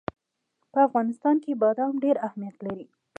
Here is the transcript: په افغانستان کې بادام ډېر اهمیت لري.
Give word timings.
په 0.71 0.79
افغانستان 0.87 1.35
کې 1.43 1.59
بادام 1.63 1.93
ډېر 2.03 2.15
اهمیت 2.27 2.57
لري. 2.65 2.85